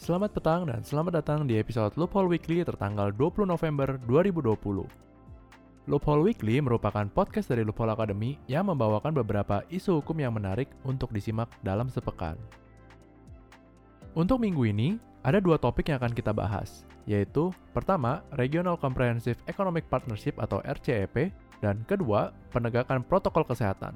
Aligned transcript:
Selamat 0.00 0.32
petang 0.32 0.64
dan 0.64 0.80
selamat 0.80 1.20
datang 1.20 1.44
di 1.44 1.60
episode 1.60 1.92
Loophole 2.00 2.32
Weekly 2.32 2.64
tertanggal 2.64 3.12
20 3.12 3.44
November 3.44 4.00
2020. 4.08 4.88
Loophole 5.92 6.24
Weekly 6.24 6.56
merupakan 6.64 7.04
podcast 7.12 7.52
dari 7.52 7.68
Loophole 7.68 7.92
Academy 7.92 8.40
yang 8.48 8.72
membawakan 8.72 9.12
beberapa 9.12 9.60
isu 9.68 10.00
hukum 10.00 10.16
yang 10.24 10.32
menarik 10.32 10.72
untuk 10.88 11.12
disimak 11.12 11.52
dalam 11.60 11.92
sepekan. 11.92 12.40
Untuk 14.16 14.40
minggu 14.40 14.72
ini, 14.72 14.96
ada 15.20 15.36
dua 15.36 15.60
topik 15.60 15.92
yang 15.92 16.00
akan 16.00 16.16
kita 16.16 16.32
bahas, 16.32 16.88
yaitu 17.04 17.52
pertama, 17.76 18.24
Regional 18.40 18.80
Comprehensive 18.80 19.36
Economic 19.52 19.84
Partnership 19.92 20.40
atau 20.40 20.64
RCEP, 20.64 21.28
dan 21.60 21.84
kedua, 21.84 22.32
penegakan 22.56 23.04
protokol 23.04 23.44
kesehatan. 23.44 23.92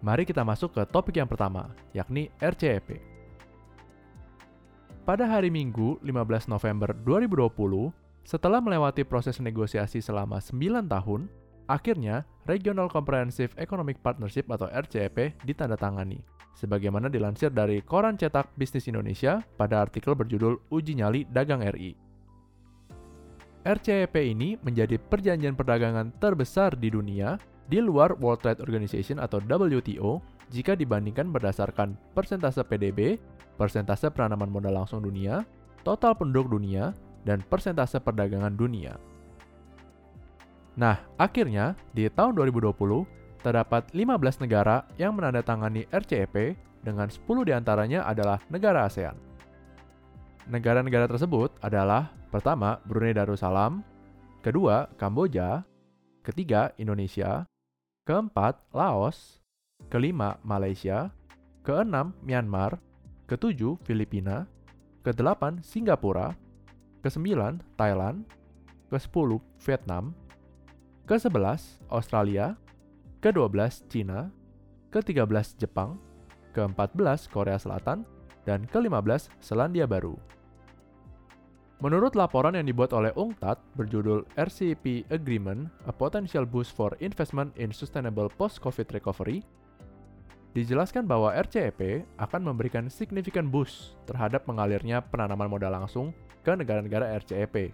Mari 0.00 0.24
kita 0.24 0.40
masuk 0.48 0.72
ke 0.72 0.80
topik 0.88 1.20
yang 1.20 1.28
pertama, 1.28 1.76
yakni 1.92 2.32
RCEP. 2.40 3.17
Pada 5.08 5.24
hari 5.24 5.48
Minggu, 5.48 5.96
15 6.04 6.52
November 6.52 6.92
2020, 6.92 7.48
setelah 8.28 8.60
melewati 8.60 9.08
proses 9.08 9.40
negosiasi 9.40 10.04
selama 10.04 10.36
9 10.36 10.84
tahun, 10.84 11.32
akhirnya 11.64 12.28
Regional 12.44 12.92
Comprehensive 12.92 13.56
Economic 13.56 14.04
Partnership 14.04 14.44
atau 14.52 14.68
RCEP 14.68 15.32
ditandatangani, 15.48 16.20
sebagaimana 16.52 17.08
dilansir 17.08 17.48
dari 17.48 17.80
Koran 17.80 18.20
Cetak 18.20 18.52
Bisnis 18.60 18.84
Indonesia 18.84 19.40
pada 19.56 19.80
artikel 19.80 20.12
berjudul 20.12 20.60
Uji 20.68 21.00
Nyali 21.00 21.24
Dagang 21.24 21.64
RI. 21.64 21.96
RCEP 23.64 24.12
ini 24.20 24.60
menjadi 24.60 25.00
perjanjian 25.00 25.56
perdagangan 25.56 26.12
terbesar 26.20 26.76
di 26.76 26.92
dunia 26.92 27.40
di 27.64 27.80
luar 27.80 28.12
World 28.20 28.44
Trade 28.44 28.60
Organization 28.60 29.24
atau 29.24 29.40
WTO 29.40 30.20
jika 30.48 30.76
dibandingkan 30.76 31.28
berdasarkan 31.28 31.96
persentase 32.16 32.64
PDB 32.64 33.20
persentase 33.58 34.06
penanaman 34.14 34.48
modal 34.48 34.78
langsung 34.78 35.02
dunia, 35.02 35.42
total 35.82 36.14
penduduk 36.14 36.54
dunia, 36.54 36.94
dan 37.26 37.42
persentase 37.42 37.98
perdagangan 37.98 38.54
dunia. 38.54 38.94
Nah, 40.78 41.02
akhirnya 41.18 41.74
di 41.90 42.06
tahun 42.06 42.38
2020 42.38 43.42
terdapat 43.42 43.90
15 43.90 44.46
negara 44.46 44.86
yang 44.94 45.18
menandatangani 45.18 45.90
RCEP 45.90 46.54
dengan 46.86 47.10
10 47.10 47.26
di 47.42 47.52
antaranya 47.52 48.06
adalah 48.06 48.38
negara 48.46 48.86
ASEAN. 48.86 49.18
Negara-negara 50.46 51.10
tersebut 51.10 51.58
adalah 51.60 52.14
pertama 52.30 52.78
Brunei 52.86 53.12
Darussalam, 53.12 53.82
kedua 54.40 54.86
Kamboja, 54.96 55.66
ketiga 56.22 56.70
Indonesia, 56.78 57.44
keempat 58.06 58.62
Laos, 58.70 59.37
kelima 59.88 60.36
Malaysia, 60.44 61.08
keenam 61.64 62.12
Myanmar, 62.20 62.76
ketujuh 63.28 63.80
Filipina, 63.84 64.44
kedelapan 65.00 65.64
Singapura, 65.64 66.36
kesembilan 67.00 67.64
Thailand, 67.80 68.28
ke-10 68.92 69.40
Vietnam, 69.64 70.12
ke-11 71.08 71.80
Australia, 71.88 72.56
ke-12 73.24 73.88
Cina, 73.88 74.28
ke-13 74.92 75.56
Jepang, 75.56 75.96
ke-14 76.52 77.28
Korea 77.32 77.56
Selatan, 77.56 78.04
dan 78.44 78.64
ke-15 78.68 79.32
Selandia 79.40 79.88
Baru. 79.88 80.16
Menurut 81.78 82.18
laporan 82.18 82.58
yang 82.58 82.66
dibuat 82.66 82.90
oleh 82.90 83.14
UNCTAD 83.14 83.54
berjudul 83.78 84.26
RCEP 84.34 85.06
Agreement, 85.14 85.70
A 85.86 85.94
Potential 85.94 86.42
Boost 86.42 86.74
for 86.74 86.90
Investment 86.98 87.54
in 87.54 87.70
Sustainable 87.70 88.26
Post-COVID 88.34 88.90
Recovery, 88.90 89.46
dijelaskan 90.58 91.06
bahwa 91.06 91.30
RCEP 91.30 92.02
akan 92.18 92.40
memberikan 92.50 92.90
signifikan 92.90 93.46
boost 93.46 93.94
terhadap 94.10 94.42
mengalirnya 94.50 94.98
penanaman 94.98 95.46
modal 95.46 95.70
langsung 95.70 96.10
ke 96.42 96.52
negara-negara 96.58 97.14
RCEP. 97.22 97.70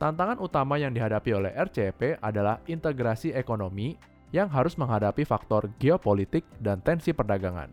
Tantangan 0.00 0.40
utama 0.40 0.80
yang 0.80 0.90
dihadapi 0.96 1.30
oleh 1.36 1.52
RCEP 1.54 2.18
adalah 2.24 2.58
integrasi 2.66 3.36
ekonomi 3.36 3.94
yang 4.34 4.48
harus 4.48 4.74
menghadapi 4.74 5.22
faktor 5.28 5.68
geopolitik 5.76 6.42
dan 6.58 6.80
tensi 6.80 7.12
perdagangan. 7.14 7.70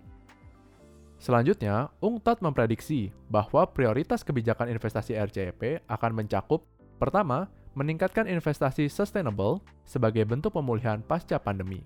Selanjutnya, 1.17 1.89
UNCTAD 1.97 2.45
memprediksi 2.45 3.09
bahwa 3.31 3.65
prioritas 3.65 4.21
kebijakan 4.21 4.69
investasi 4.69 5.17
RCEP 5.17 5.81
akan 5.89 6.11
mencakup 6.13 6.61
pertama, 7.01 7.49
meningkatkan 7.73 8.29
investasi 8.29 8.89
sustainable 8.89 9.61
sebagai 9.85 10.25
bentuk 10.25 10.53
pemulihan 10.53 11.01
pasca 11.01 11.41
pandemi 11.41 11.85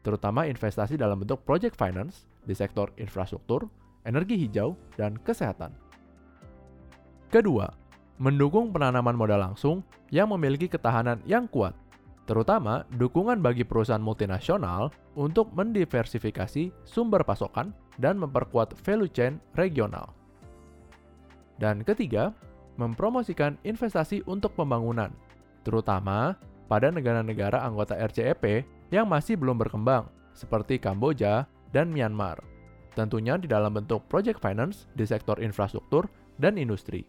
terutama 0.00 0.48
investasi 0.48 0.96
dalam 0.96 1.20
bentuk 1.20 1.44
project 1.44 1.76
finance 1.76 2.24
di 2.44 2.56
sektor 2.56 2.88
infrastruktur, 2.96 3.68
energi 4.08 4.36
hijau, 4.40 4.76
dan 4.96 5.20
kesehatan. 5.20 5.76
Kedua, 7.28 7.68
mendukung 8.18 8.72
penanaman 8.74 9.14
modal 9.14 9.40
langsung 9.40 9.84
yang 10.10 10.32
memiliki 10.32 10.66
ketahanan 10.66 11.22
yang 11.28 11.46
kuat, 11.46 11.76
terutama 12.26 12.82
dukungan 12.96 13.38
bagi 13.44 13.62
perusahaan 13.62 14.02
multinasional 14.02 14.90
untuk 15.14 15.52
mendiversifikasi 15.54 16.72
sumber 16.82 17.22
pasokan 17.22 17.70
dan 18.00 18.16
memperkuat 18.18 18.74
value 18.82 19.10
chain 19.10 19.38
regional. 19.54 20.10
Dan 21.60 21.84
ketiga, 21.84 22.32
mempromosikan 22.80 23.60
investasi 23.68 24.24
untuk 24.24 24.56
pembangunan, 24.56 25.12
terutama 25.60 26.40
pada 26.72 26.88
negara-negara 26.88 27.60
anggota 27.60 27.98
RCEP 28.00 28.64
yang 28.90 29.06
masih 29.06 29.38
belum 29.38 29.58
berkembang, 29.58 30.10
seperti 30.34 30.78
Kamboja 30.78 31.46
dan 31.70 31.90
Myanmar. 31.90 32.42
Tentunya 32.98 33.38
di 33.38 33.46
dalam 33.46 33.70
bentuk 33.70 34.04
project 34.10 34.42
finance 34.42 34.90
di 34.98 35.06
sektor 35.06 35.38
infrastruktur 35.38 36.10
dan 36.42 36.58
industri. 36.58 37.06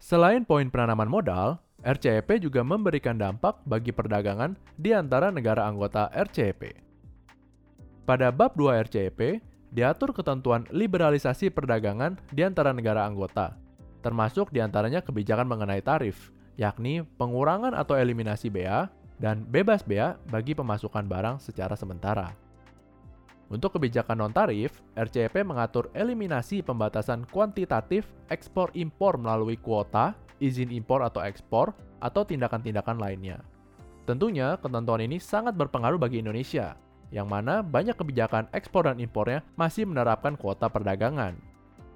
Selain 0.00 0.48
poin 0.48 0.72
penanaman 0.72 1.12
modal, 1.12 1.60
RCEP 1.84 2.40
juga 2.40 2.64
memberikan 2.64 3.20
dampak 3.20 3.60
bagi 3.68 3.92
perdagangan 3.92 4.56
di 4.80 4.96
antara 4.96 5.28
negara 5.28 5.68
anggota 5.68 6.08
RCEP. 6.12 6.76
Pada 8.08 8.32
bab 8.32 8.56
2 8.56 8.80
RCEP, 8.88 9.44
diatur 9.70 10.16
ketentuan 10.16 10.64
liberalisasi 10.72 11.52
perdagangan 11.52 12.16
di 12.32 12.42
antara 12.42 12.72
negara 12.72 13.04
anggota, 13.04 13.56
termasuk 14.00 14.48
di 14.50 14.64
antaranya 14.64 15.04
kebijakan 15.04 15.46
mengenai 15.46 15.84
tarif, 15.84 16.32
yakni 16.56 17.04
pengurangan 17.20 17.76
atau 17.76 17.96
eliminasi 17.96 18.48
bea, 18.48 18.88
dan 19.20 19.44
bebas 19.46 19.84
bea 19.84 20.16
bagi 20.32 20.56
pemasukan 20.56 21.04
barang 21.04 21.38
secara 21.44 21.76
sementara. 21.76 22.32
Untuk 23.50 23.76
kebijakan 23.76 24.24
non-tarif, 24.24 24.80
RCEP 24.94 25.42
mengatur 25.42 25.90
eliminasi 25.92 26.62
pembatasan 26.62 27.26
kuantitatif 27.28 28.06
ekspor-impor 28.30 29.18
melalui 29.18 29.58
kuota, 29.58 30.14
izin 30.38 30.70
impor 30.70 31.02
atau 31.04 31.20
ekspor, 31.20 31.74
atau 32.00 32.22
tindakan-tindakan 32.24 32.96
lainnya. 32.96 33.42
Tentunya, 34.08 34.56
ketentuan 34.56 35.02
ini 35.04 35.20
sangat 35.20 35.58
berpengaruh 35.58 35.98
bagi 35.98 36.22
Indonesia, 36.22 36.78
yang 37.10 37.26
mana 37.26 37.60
banyak 37.60 37.98
kebijakan 37.98 38.46
ekspor 38.54 38.86
dan 38.86 39.02
impornya 39.02 39.42
masih 39.58 39.84
menerapkan 39.84 40.38
kuota 40.38 40.70
perdagangan. 40.70 41.34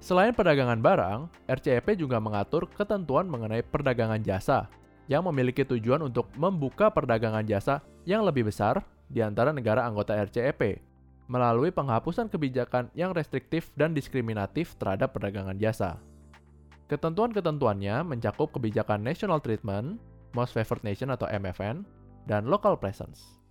Selain 0.03 0.35
perdagangan 0.35 0.83
barang, 0.83 1.19
RCEP 1.47 1.95
juga 1.95 2.19
mengatur 2.19 2.67
ketentuan 2.67 3.25
mengenai 3.31 3.63
perdagangan 3.63 4.21
jasa, 4.21 4.67
yang 5.05 5.25
memiliki 5.25 5.61
tujuan 5.65 6.01
untuk 6.01 6.29
membuka 6.37 6.89
perdagangan 6.89 7.45
jasa 7.45 7.81
yang 8.05 8.25
lebih 8.25 8.49
besar 8.49 8.81
di 9.09 9.21
antara 9.21 9.53
negara 9.53 9.85
anggota 9.85 10.17
RCEP 10.17 10.81
melalui 11.25 11.73
penghapusan 11.73 12.29
kebijakan 12.29 12.93
yang 12.93 13.13
restriktif 13.13 13.73
dan 13.73 13.97
diskriminatif 13.97 14.77
terhadap 14.77 15.13
perdagangan 15.13 15.57
jasa. 15.57 15.97
Ketentuan-ketentuannya 16.85 18.05
mencakup 18.05 18.53
kebijakan 18.53 19.01
National 19.01 19.41
Treatment, 19.41 19.97
Most 20.37 20.53
Favored 20.53 20.85
Nation 20.85 21.09
atau 21.09 21.25
MFN, 21.25 21.81
dan 22.29 22.45
Local 22.45 22.77
Presence. 22.77 23.41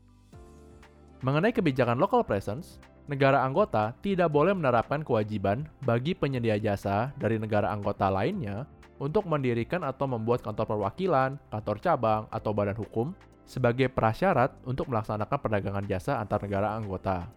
Mengenai 1.27 1.51
kebijakan 1.51 1.99
Local 1.99 2.23
Presence, 2.23 2.79
negara 3.11 3.43
anggota 3.43 3.91
tidak 4.07 4.31
boleh 4.31 4.55
menerapkan 4.55 5.03
kewajiban 5.03 5.67
bagi 5.83 6.15
penyedia 6.15 6.63
jasa 6.63 7.11
dari 7.19 7.43
negara 7.43 7.75
anggota 7.75 8.07
lainnya 8.07 8.71
untuk 9.03 9.27
mendirikan 9.27 9.83
atau 9.83 10.07
membuat 10.07 10.43
kantor 10.43 10.77
perwakilan, 10.77 11.37
kantor 11.51 11.77
cabang, 11.83 12.23
atau 12.31 12.51
badan 12.55 12.79
hukum 12.79 13.11
sebagai 13.45 13.93
prasyarat 13.93 14.55
untuk 14.65 14.89
melaksanakan 14.89 15.39
perdagangan 15.39 15.85
jasa 15.85 16.19
antar 16.21 16.41
negara 16.45 16.73
anggota. 16.75 17.29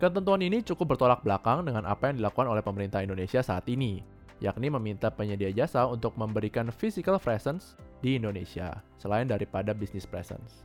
Ketentuan 0.00 0.40
ini 0.40 0.64
cukup 0.64 0.96
bertolak 0.96 1.20
belakang 1.20 1.68
dengan 1.68 1.84
apa 1.84 2.08
yang 2.08 2.24
dilakukan 2.24 2.48
oleh 2.48 2.64
pemerintah 2.64 3.04
Indonesia 3.04 3.44
saat 3.44 3.68
ini, 3.68 4.00
yakni 4.40 4.72
meminta 4.72 5.12
penyedia 5.12 5.52
jasa 5.52 5.84
untuk 5.84 6.16
memberikan 6.16 6.72
physical 6.72 7.20
presence 7.20 7.76
di 8.00 8.16
Indonesia, 8.16 8.80
selain 8.96 9.28
daripada 9.28 9.76
business 9.76 10.08
presence. 10.08 10.64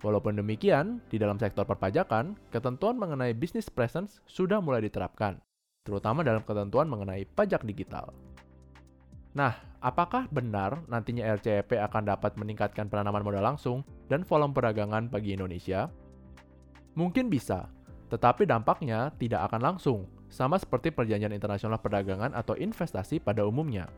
Walaupun 0.00 0.40
demikian, 0.40 0.98
di 1.12 1.20
dalam 1.20 1.36
sektor 1.38 1.62
perpajakan, 1.62 2.34
ketentuan 2.50 2.98
mengenai 2.98 3.36
business 3.36 3.68
presence 3.68 4.24
sudah 4.24 4.58
mulai 4.58 4.82
diterapkan, 4.82 5.38
terutama 5.84 6.24
dalam 6.26 6.42
ketentuan 6.42 6.88
mengenai 6.90 7.28
pajak 7.28 7.62
digital. 7.68 8.10
Nah, 9.32 9.56
apakah 9.80 10.28
benar 10.28 10.84
nantinya 10.92 11.24
RCEP 11.40 11.80
akan 11.80 12.04
dapat 12.04 12.36
meningkatkan 12.36 12.92
penanaman 12.92 13.24
modal 13.24 13.40
langsung 13.40 13.80
dan 14.12 14.28
volume 14.28 14.52
perdagangan 14.52 15.08
bagi 15.08 15.32
Indonesia? 15.32 15.88
Mungkin 16.92 17.32
bisa, 17.32 17.72
tetapi 18.12 18.44
dampaknya 18.44 19.08
tidak 19.16 19.48
akan 19.48 19.72
langsung, 19.72 20.04
sama 20.28 20.60
seperti 20.60 20.92
perjanjian 20.92 21.32
internasional 21.32 21.80
perdagangan 21.80 22.36
atau 22.36 22.52
investasi 22.52 23.24
pada 23.24 23.48
umumnya. 23.48 23.88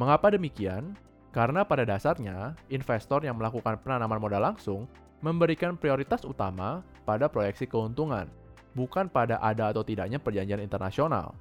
Mengapa 0.00 0.32
demikian? 0.32 0.96
Karena 1.32 1.64
pada 1.64 1.84
dasarnya, 1.84 2.56
investor 2.72 3.24
yang 3.24 3.36
melakukan 3.36 3.80
penanaman 3.80 4.20
modal 4.20 4.40
langsung 4.40 4.88
memberikan 5.20 5.76
prioritas 5.76 6.24
utama 6.24 6.80
pada 7.04 7.28
proyeksi 7.28 7.68
keuntungan, 7.68 8.28
bukan 8.72 9.08
pada 9.08 9.36
ada 9.40 9.72
atau 9.72 9.84
tidaknya 9.84 10.16
perjanjian 10.16 10.60
internasional. 10.60 11.36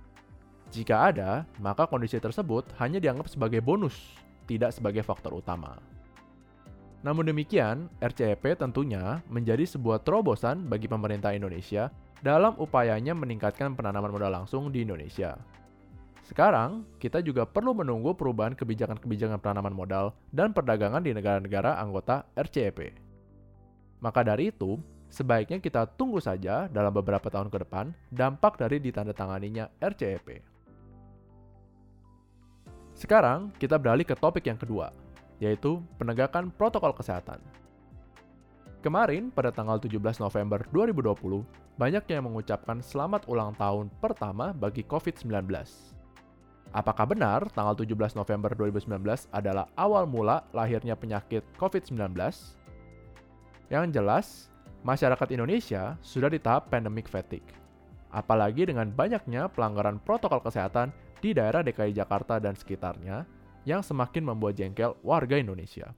Jika 0.72 1.12
ada, 1.12 1.44
maka 1.60 1.84
kondisi 1.84 2.16
tersebut 2.16 2.64
hanya 2.80 3.04
dianggap 3.04 3.28
sebagai 3.28 3.60
bonus, 3.60 4.16
tidak 4.48 4.72
sebagai 4.72 5.04
faktor 5.04 5.36
utama. 5.36 5.76
Namun 7.04 7.28
demikian, 7.28 7.92
RCEP 8.00 8.56
tentunya 8.56 9.20
menjadi 9.28 9.68
sebuah 9.68 10.00
terobosan 10.08 10.72
bagi 10.72 10.88
pemerintah 10.88 11.36
Indonesia 11.36 11.92
dalam 12.24 12.56
upayanya 12.56 13.12
meningkatkan 13.12 13.76
penanaman 13.76 14.16
modal 14.16 14.32
langsung 14.32 14.72
di 14.72 14.88
Indonesia. 14.88 15.36
Sekarang, 16.24 16.88
kita 17.02 17.20
juga 17.20 17.44
perlu 17.44 17.76
menunggu 17.76 18.16
perubahan 18.16 18.56
kebijakan-kebijakan 18.56 19.44
penanaman 19.44 19.76
modal 19.76 20.16
dan 20.32 20.56
perdagangan 20.56 21.04
di 21.04 21.12
negara-negara 21.12 21.76
anggota 21.82 22.24
RCEP. 22.40 22.96
Maka 24.00 24.24
dari 24.24 24.56
itu, 24.56 24.80
sebaiknya 25.12 25.60
kita 25.60 25.84
tunggu 26.00 26.24
saja 26.24 26.72
dalam 26.72 26.96
beberapa 26.96 27.28
tahun 27.28 27.52
ke 27.52 27.68
depan 27.68 27.92
dampak 28.14 28.56
dari 28.56 28.80
ditandatanganinya 28.80 29.68
RCEP. 29.82 30.51
Sekarang, 33.02 33.50
kita 33.58 33.82
beralih 33.82 34.06
ke 34.06 34.14
topik 34.14 34.46
yang 34.46 34.62
kedua, 34.62 34.94
yaitu 35.42 35.82
penegakan 35.98 36.54
protokol 36.54 36.94
kesehatan. 36.94 37.42
Kemarin, 38.86 39.34
pada 39.34 39.50
tanggal 39.50 39.82
17 39.82 40.22
November 40.22 40.62
2020, 40.70 41.42
banyak 41.82 42.06
yang 42.14 42.30
mengucapkan 42.30 42.78
selamat 42.78 43.26
ulang 43.26 43.58
tahun 43.58 43.90
pertama 43.98 44.54
bagi 44.54 44.86
COVID-19. 44.86 45.50
Apakah 46.78 47.10
benar 47.10 47.50
tanggal 47.50 47.74
17 47.74 48.14
November 48.14 48.54
2019 48.54 48.94
adalah 49.34 49.66
awal 49.74 50.06
mula 50.06 50.46
lahirnya 50.54 50.94
penyakit 50.94 51.42
COVID-19? 51.58 52.14
Yang 53.74 53.86
jelas, 53.98 54.26
masyarakat 54.86 55.26
Indonesia 55.34 55.98
sudah 56.06 56.30
di 56.30 56.38
tahap 56.38 56.70
pandemic 56.70 57.10
fatigue. 57.10 57.50
Apalagi 58.14 58.70
dengan 58.70 58.94
banyaknya 58.94 59.50
pelanggaran 59.50 59.98
protokol 60.06 60.46
kesehatan 60.46 60.94
di 61.22 61.38
daerah 61.38 61.62
DKI 61.62 61.94
Jakarta 61.94 62.42
dan 62.42 62.58
sekitarnya 62.58 63.24
yang 63.64 63.86
semakin 63.86 64.26
membuat 64.26 64.58
jengkel 64.58 64.98
warga 65.06 65.38
Indonesia. 65.38 65.94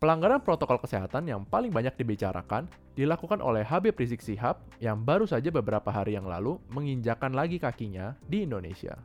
Pelanggaran 0.00 0.40
protokol 0.40 0.80
kesehatan 0.80 1.28
yang 1.28 1.44
paling 1.44 1.68
banyak 1.68 1.92
dibicarakan 1.92 2.64
dilakukan 2.96 3.44
oleh 3.44 3.60
Habib 3.60 3.96
Rizik 4.00 4.24
Sihab 4.24 4.56
yang 4.80 5.04
baru 5.04 5.28
saja 5.28 5.52
beberapa 5.52 5.92
hari 5.92 6.16
yang 6.16 6.24
lalu 6.24 6.56
menginjakan 6.72 7.36
lagi 7.36 7.60
kakinya 7.60 8.16
di 8.24 8.48
Indonesia. 8.48 8.96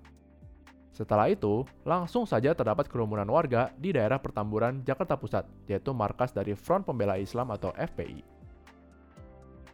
Setelah 0.96 1.28
itu, 1.28 1.68
langsung 1.84 2.24
saja 2.24 2.56
terdapat 2.56 2.88
kerumunan 2.88 3.28
warga 3.28 3.76
di 3.76 3.92
daerah 3.92 4.16
pertamburan 4.16 4.88
Jakarta 4.88 5.20
Pusat, 5.20 5.44
yaitu 5.68 5.92
markas 5.92 6.32
dari 6.32 6.56
Front 6.56 6.88
Pembela 6.88 7.20
Islam 7.20 7.52
atau 7.52 7.76
FPI. 7.76 8.35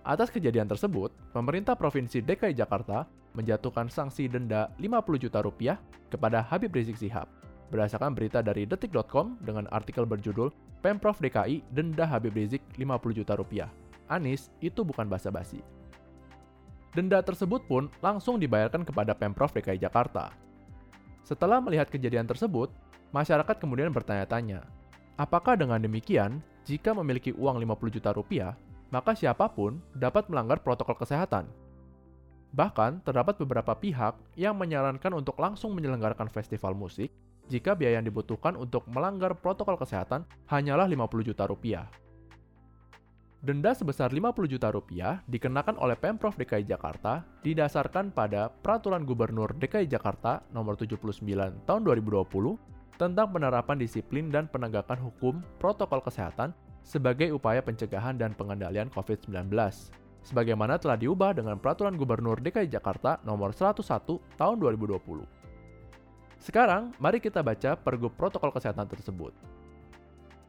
Atas 0.02 0.34
kejadian 0.34 0.66
tersebut, 0.66 1.14
pemerintah 1.30 1.78
Provinsi 1.78 2.26
DKI 2.26 2.58
Jakarta 2.58 3.06
menjatuhkan 3.38 3.86
sanksi 3.86 4.26
denda 4.26 4.74
50 4.82 4.98
juta 5.22 5.46
rupiah 5.46 5.78
kepada 6.10 6.42
Habib 6.42 6.74
Rizik 6.74 6.98
Sihab 6.98 7.30
berdasarkan 7.70 8.18
berita 8.18 8.44
dari 8.44 8.68
detik.com 8.68 9.40
dengan 9.46 9.70
artikel 9.72 10.04
berjudul 10.04 10.52
Pemprov 10.84 11.22
DKI 11.22 11.64
denda 11.72 12.04
Habib 12.10 12.34
Rizik 12.34 12.66
50 12.76 13.14
juta 13.14 13.38
rupiah. 13.38 13.70
Anis 14.10 14.50
itu 14.60 14.82
bukan 14.82 15.06
basa-basi. 15.06 15.62
Denda 16.92 17.24
tersebut 17.24 17.64
pun 17.70 17.88
langsung 18.04 18.42
dibayarkan 18.42 18.84
kepada 18.84 19.14
Pemprov 19.14 19.56
DKI 19.56 19.80
Jakarta. 19.80 20.36
Setelah 21.24 21.64
melihat 21.64 21.88
kejadian 21.88 22.26
tersebut, 22.26 22.74
masyarakat 23.16 23.56
kemudian 23.56 23.94
bertanya-tanya, 23.94 24.66
apakah 25.16 25.56
dengan 25.56 25.80
demikian, 25.80 26.44
jika 26.68 26.92
memiliki 26.92 27.32
uang 27.32 27.62
50 27.64 27.96
juta 28.02 28.12
rupiah, 28.12 28.52
maka 28.92 29.16
siapa 29.16 29.48
pun 29.48 29.80
dapat 29.96 30.28
melanggar 30.28 30.60
protokol 30.60 31.00
kesehatan? 31.00 31.48
Bahkan, 32.52 33.08
terdapat 33.08 33.40
beberapa 33.40 33.72
pihak 33.72 34.20
yang 34.36 34.60
menyarankan 34.60 35.16
untuk 35.16 35.40
langsung 35.40 35.72
menyelenggarakan 35.72 36.28
festival 36.28 36.76
musik 36.76 37.08
jika 37.48 37.72
biaya 37.72 38.04
yang 38.04 38.08
dibutuhkan 38.08 38.60
untuk 38.60 38.84
melanggar 38.92 39.32
protokol 39.40 39.80
kesehatan 39.80 40.28
hanyalah 40.52 40.88
50 40.92 41.32
juta 41.32 41.48
rupiah. 41.48 41.88
Denda 43.42 43.74
sebesar 43.74 44.14
50 44.14 44.46
juta 44.46 44.70
rupiah 44.70 45.24
dikenakan 45.26 45.80
oleh 45.82 45.98
Pemprov 45.98 46.38
DKI 46.38 46.68
Jakarta 46.68 47.26
didasarkan 47.42 48.14
pada 48.14 48.54
Peraturan 48.54 49.02
Gubernur 49.02 49.58
DKI 49.58 49.90
Jakarta 49.90 50.46
Nomor 50.54 50.78
79 50.78 51.66
Tahun 51.66 51.82
2020 51.82 53.02
tentang 53.02 53.34
penerapan 53.34 53.82
disiplin 53.82 54.30
dan 54.30 54.46
penegakan 54.46 55.02
hukum 55.02 55.42
protokol 55.58 56.06
kesehatan 56.06 56.54
sebagai 56.82 57.32
upaya 57.32 57.62
pencegahan 57.62 58.18
dan 58.18 58.34
pengendalian 58.34 58.90
COVID-19 58.92 59.54
sebagaimana 60.22 60.78
telah 60.78 60.98
diubah 60.98 61.34
dengan 61.34 61.58
Peraturan 61.58 61.98
Gubernur 61.98 62.38
DKI 62.42 62.70
Jakarta 62.70 63.18
Nomor 63.26 63.54
101 63.54 63.82
Tahun 64.38 64.56
2020. 64.58 65.26
Sekarang, 66.42 66.90
mari 66.98 67.22
kita 67.22 67.46
baca 67.46 67.78
pergub 67.78 68.14
protokol 68.18 68.50
kesehatan 68.50 68.90
tersebut. 68.90 69.34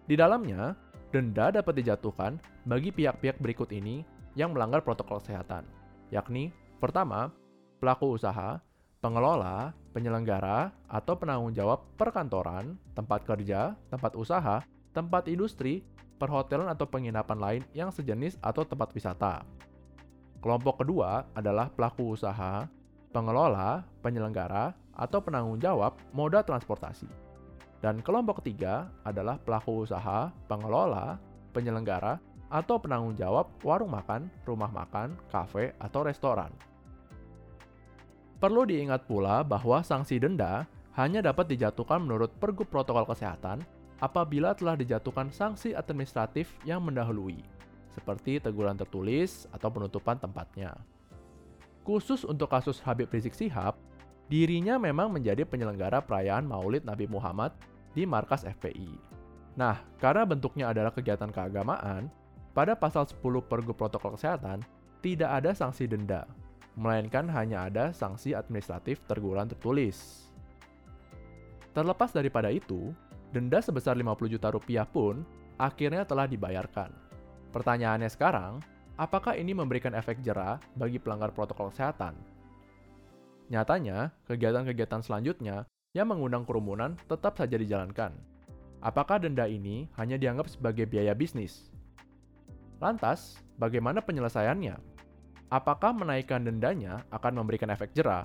Di 0.09 0.17
dalamnya, 0.17 0.73
denda 1.13 1.53
dapat 1.53 1.77
dijatuhkan 1.77 2.41
bagi 2.65 2.89
pihak-pihak 2.89 3.37
berikut 3.37 3.69
ini 3.77 4.01
yang 4.33 4.57
melanggar 4.57 4.81
protokol 4.81 5.21
kesehatan, 5.21 5.69
yakni 6.09 6.49
pertama, 6.81 7.29
pelaku 7.77 8.17
usaha, 8.17 8.57
pengelola, 9.05 9.77
penyelenggara, 9.93 10.73
atau 10.89 11.13
penanggung 11.21 11.53
jawab 11.53 11.85
perkantoran, 12.01 12.81
tempat 12.97 13.29
kerja, 13.29 13.77
tempat 13.93 14.17
usaha, 14.17 14.65
tempat 14.97 15.29
industri, 15.29 15.85
perhotelan 16.23 16.71
atau 16.71 16.87
penginapan 16.87 17.39
lain 17.43 17.63
yang 17.75 17.91
sejenis 17.91 18.39
atau 18.39 18.63
tempat 18.63 18.95
wisata. 18.95 19.43
Kelompok 20.39 20.87
kedua 20.87 21.27
adalah 21.35 21.67
pelaku 21.75 22.15
usaha, 22.15 22.71
pengelola, 23.11 23.83
penyelenggara, 24.07 24.71
atau 24.95 25.19
penanggung 25.19 25.59
jawab 25.59 25.99
moda 26.15 26.47
transportasi. 26.47 27.11
Dan 27.83 27.99
kelompok 28.07 28.39
ketiga 28.39 28.87
adalah 29.03 29.43
pelaku 29.43 29.83
usaha, 29.83 30.31
pengelola, 30.47 31.19
penyelenggara, 31.51 32.23
atau 32.47 32.79
penanggung 32.79 33.19
jawab 33.19 33.51
warung 33.67 33.91
makan, 33.91 34.31
rumah 34.47 34.71
makan, 34.71 35.19
kafe, 35.35 35.75
atau 35.83 36.07
restoran. 36.07 36.55
Perlu 38.39 38.63
diingat 38.67 39.11
pula 39.11 39.43
bahwa 39.43 39.83
sanksi 39.83 40.23
denda 40.23 40.67
hanya 40.95 41.25
dapat 41.25 41.51
dijatuhkan 41.51 42.05
menurut 42.05 42.31
Pergub 42.37 42.69
Protokol 42.69 43.09
Kesehatan 43.09 43.65
apabila 44.03 44.51
telah 44.59 44.75
dijatuhkan 44.75 45.31
sanksi 45.31 45.79
administratif 45.79 46.51
yang 46.67 46.83
mendahului, 46.83 47.39
seperti 47.95 48.43
teguran 48.43 48.75
tertulis 48.75 49.47
atau 49.55 49.71
penutupan 49.71 50.19
tempatnya. 50.19 50.75
Khusus 51.87 52.27
untuk 52.27 52.51
kasus 52.51 52.83
Habib 52.83 53.07
Rizik 53.15 53.31
Sihab, 53.31 53.79
dirinya 54.27 54.75
memang 54.75 55.15
menjadi 55.15 55.47
penyelenggara 55.47 56.03
perayaan 56.03 56.43
Maulid 56.43 56.83
Nabi 56.83 57.07
Muhammad 57.07 57.55
di 57.95 58.03
markas 58.03 58.43
FPI. 58.43 58.91
Nah, 59.55 59.79
karena 60.03 60.27
bentuknya 60.27 60.75
adalah 60.75 60.91
kegiatan 60.91 61.31
keagamaan, 61.31 62.11
pada 62.51 62.75
pasal 62.75 63.07
10 63.07 63.23
Pergub 63.47 63.79
Protokol 63.79 64.19
Kesehatan 64.19 64.67
tidak 64.99 65.31
ada 65.31 65.51
sanksi 65.55 65.87
denda, 65.87 66.27
melainkan 66.75 67.29
hanya 67.31 67.71
ada 67.71 67.85
sanksi 67.95 68.35
administratif 68.35 68.99
tergulan 69.07 69.47
tertulis. 69.47 70.27
Terlepas 71.73 72.13
daripada 72.13 72.53
itu, 72.53 72.93
denda 73.33 73.59
sebesar 73.65 73.97
50 73.97 74.29
juta 74.29 74.53
rupiah 74.53 74.85
pun 74.85 75.25
akhirnya 75.57 76.05
telah 76.05 76.29
dibayarkan. 76.29 76.93
Pertanyaannya 77.51 78.13
sekarang, 78.13 78.61
apakah 79.01 79.35
ini 79.37 79.57
memberikan 79.57 79.97
efek 79.97 80.21
jerah 80.21 80.61
bagi 80.77 81.01
pelanggar 81.01 81.33
protokol 81.33 81.73
kesehatan? 81.73 82.13
Nyatanya, 83.49 84.13
kegiatan-kegiatan 84.29 85.01
selanjutnya 85.01 85.65
yang 85.93 86.09
mengundang 86.09 86.45
kerumunan 86.45 86.97
tetap 87.09 87.37
saja 87.37 87.57
dijalankan. 87.57 88.13
Apakah 88.81 89.21
denda 89.21 89.49
ini 89.49 89.89
hanya 89.97 90.17
dianggap 90.17 90.49
sebagai 90.49 90.89
biaya 90.89 91.13
bisnis? 91.13 91.73
Lantas, 92.81 93.41
bagaimana 93.61 94.01
penyelesaiannya? 94.01 94.75
Apakah 95.53 95.93
menaikkan 95.93 96.43
dendanya 96.43 97.05
akan 97.13 97.45
memberikan 97.45 97.69
efek 97.69 97.93
jerah? 97.93 98.25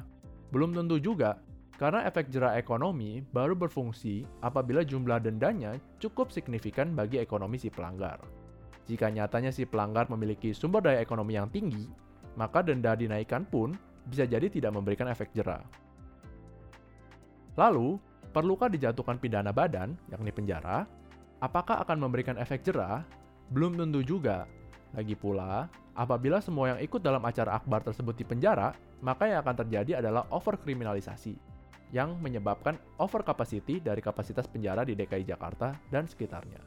Belum 0.49 0.71
tentu 0.71 0.95
juga, 0.97 1.37
karena 1.77 2.10
efek 2.10 2.34
jerah 2.34 2.57
ekonomi 2.57 3.22
baru 3.22 3.53
berfungsi 3.53 4.25
apabila 4.41 4.81
jumlah 4.81 5.22
dendanya 5.22 5.77
cukup 6.01 6.34
signifikan 6.34 6.98
bagi 6.98 7.22
ekonomi 7.22 7.62
si 7.62 7.69
pelanggar. 7.69 8.17
Jika 8.89 9.13
nyatanya 9.13 9.53
si 9.53 9.69
pelanggar 9.69 10.10
memiliki 10.10 10.57
sumber 10.57 10.81
daya 10.81 11.00
ekonomi 11.00 11.38
yang 11.38 11.53
tinggi, 11.53 11.86
maka 12.34 12.65
denda 12.65 12.98
dinaikkan 12.98 13.46
pun 13.46 13.77
bisa 14.10 14.25
jadi 14.25 14.50
tidak 14.50 14.74
memberikan 14.74 15.05
efek 15.05 15.29
jerah. 15.38 15.62
Lalu, 17.53 18.01
perlukah 18.34 18.74
dijatuhkan 18.74 19.22
pidana 19.22 19.53
badan, 19.53 19.93
yakni 20.10 20.34
penjara? 20.34 20.88
Apakah 21.41 21.84
akan 21.86 21.98
memberikan 22.01 22.38
efek 22.41 22.65
jerah? 22.65 23.05
Belum 23.53 23.77
tentu 23.77 24.01
juga, 24.01 24.50
Lagi 24.96 25.19
pula, 25.19 25.67
apabila 25.93 26.39
semua 26.39 26.72
yang 26.75 26.79
ikut 26.79 27.03
dalam 27.03 27.19
acara 27.22 27.60
akbar 27.60 27.84
tersebut 27.84 28.15
di 28.15 28.24
penjara, 28.24 28.72
maka 29.03 29.27
yang 29.27 29.43
akan 29.43 29.55
terjadi 29.65 30.00
adalah 30.00 30.24
overkriminalisasi, 30.31 31.36
yang 31.96 32.20
menyebabkan 32.20 32.75
overcapacity 33.00 33.79
dari 33.79 34.03
kapasitas 34.03 34.48
penjara 34.48 34.84
di 34.84 34.96
DKI 34.96 35.24
Jakarta 35.24 35.75
dan 35.88 36.08
sekitarnya. 36.08 36.60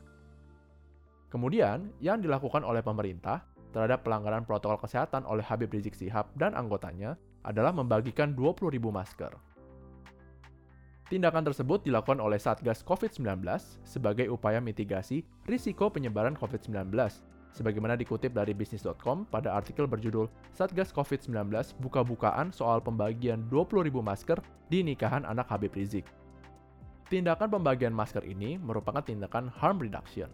Kemudian, 1.31 1.95
yang 2.03 2.19
dilakukan 2.19 2.67
oleh 2.67 2.83
pemerintah 2.83 3.47
terhadap 3.71 4.03
pelanggaran 4.03 4.43
protokol 4.43 4.83
kesehatan 4.83 5.23
oleh 5.29 5.47
Habib 5.47 5.71
Rizik 5.71 5.95
Sihab 5.95 6.27
dan 6.35 6.59
anggotanya 6.59 7.15
adalah 7.47 7.71
membagikan 7.71 8.35
20.000 8.35 8.77
masker. 8.91 9.33
Tindakan 11.11 11.43
tersebut 11.43 11.83
dilakukan 11.83 12.23
oleh 12.23 12.39
Satgas 12.39 12.87
COVID-19 12.87 13.43
sebagai 13.83 14.31
upaya 14.31 14.63
mitigasi 14.63 15.27
risiko 15.43 15.91
penyebaran 15.91 16.39
COVID-19, 16.39 16.87
sebagaimana 17.55 17.99
dikutip 17.99 18.35
dari 18.35 18.55
bisnis.com 18.55 19.27
pada 19.29 19.55
artikel 19.55 19.87
berjudul 19.87 20.31
Satgas 20.55 20.95
COVID-19 20.95 21.51
buka-bukaan 21.83 22.55
soal 22.55 22.79
pembagian 22.83 23.47
20.000 23.49 23.91
masker 24.01 24.39
di 24.71 24.87
nikahan 24.87 25.27
anak 25.27 25.51
Habib 25.51 25.75
Rizik. 25.75 26.07
Tindakan 27.11 27.59
pembagian 27.59 27.91
masker 27.91 28.23
ini 28.23 28.55
merupakan 28.57 29.03
tindakan 29.03 29.51
harm 29.51 29.83
reduction, 29.83 30.31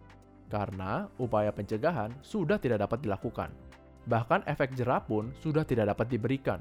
karena 0.53 1.09
upaya 1.17 1.49
pencegahan 1.49 2.13
sudah 2.21 2.61
tidak 2.61 2.85
dapat 2.85 3.01
dilakukan. 3.01 3.49
Bahkan 4.07 4.45
efek 4.45 4.77
jerah 4.77 5.01
pun 5.01 5.33
sudah 5.41 5.65
tidak 5.65 5.97
dapat 5.97 6.13
diberikan 6.13 6.61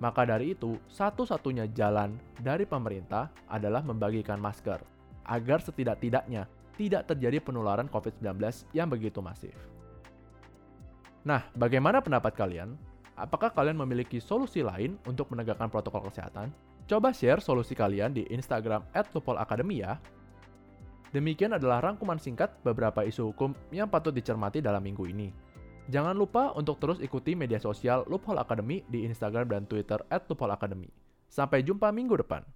maka 0.00 0.24
dari 0.24 0.56
itu, 0.56 0.80
satu-satunya 0.88 1.68
jalan 1.76 2.16
dari 2.40 2.64
pemerintah 2.64 3.28
adalah 3.52 3.84
membagikan 3.84 4.40
masker, 4.40 4.80
agar 5.28 5.60
setidak-tidaknya 5.60 6.48
tidak 6.80 7.12
terjadi 7.12 7.44
penularan 7.44 7.92
COVID-19 7.92 8.40
yang 8.72 8.88
begitu 8.88 9.20
masif. 9.20 9.52
Nah, 11.28 11.44
bagaimana 11.52 12.00
pendapat 12.00 12.32
kalian? 12.32 12.80
Apakah 13.20 13.52
kalian 13.52 13.76
memiliki 13.76 14.16
solusi 14.16 14.64
lain 14.64 14.96
untuk 15.04 15.28
menegakkan 15.28 15.68
protokol 15.68 16.08
kesehatan? 16.08 16.48
Coba 16.88 17.12
share 17.12 17.44
solusi 17.44 17.76
kalian 17.76 18.16
di 18.16 18.24
Instagram 18.32 18.80
@lupolacademy 19.12 19.84
ya. 19.84 20.00
Demikian 21.12 21.52
adalah 21.52 21.84
rangkuman 21.84 22.16
singkat 22.16 22.48
beberapa 22.64 23.04
isu 23.04 23.34
hukum 23.34 23.52
yang 23.68 23.92
patut 23.92 24.16
dicermati 24.16 24.64
dalam 24.64 24.80
minggu 24.80 25.04
ini. 25.04 25.28
Jangan 25.90 26.16
lupa 26.16 26.54
untuk 26.56 26.80
terus 26.80 27.02
ikuti 27.02 27.36
media 27.36 27.60
sosial 27.60 28.06
Loophole 28.08 28.40
Academy 28.40 28.80
di 28.88 29.04
Instagram 29.04 29.50
dan 29.50 29.66
Twitter 29.66 30.00
at 30.08 30.24
Loophole 30.30 30.54
Academy. 30.54 30.88
Sampai 31.28 31.60
jumpa 31.66 31.90
minggu 31.92 32.14
depan. 32.14 32.46